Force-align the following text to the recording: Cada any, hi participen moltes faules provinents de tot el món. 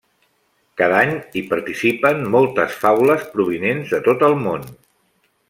Cada 0.81 0.95
any, 1.01 1.11
hi 1.39 1.43
participen 1.51 2.23
moltes 2.37 2.79
faules 2.85 3.27
provinents 3.37 3.95
de 3.95 4.01
tot 4.09 4.27
el 4.31 4.35
món. 4.49 4.67